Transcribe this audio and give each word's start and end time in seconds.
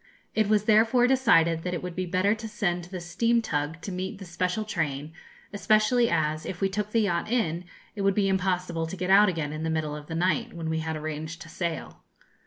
It 0.33 0.49
was 0.49 0.63
therefore 0.63 1.05
decided 1.05 1.61
that 1.61 1.75
it 1.75 1.83
would 1.83 1.95
be 1.95 2.07
better 2.07 2.33
to 2.33 2.47
send 2.47 2.85
the 2.85 2.99
steam 2.99 3.39
tug 3.39 3.83
to 3.83 3.91
meet 3.91 4.17
the 4.17 4.25
special 4.25 4.65
train, 4.65 5.13
especially 5.53 6.09
as, 6.09 6.43
if 6.43 6.59
we 6.59 6.69
took 6.69 6.89
the 6.89 7.01
yacht 7.01 7.29
in, 7.29 7.65
it 7.95 8.01
would 8.01 8.15
be 8.15 8.27
impossible 8.27 8.87
to 8.87 8.97
get 8.97 9.11
out 9.11 9.29
again 9.29 9.53
in 9.53 9.61
the 9.61 9.69
middle 9.69 9.95
of 9.95 10.07
the 10.07 10.15
night, 10.15 10.53
when 10.53 10.71
we 10.71 10.79
had 10.79 10.95
arranged 10.95 11.39
to 11.43 11.49
sail. 11.49 12.01